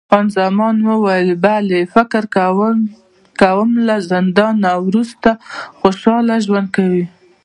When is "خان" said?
0.09-0.27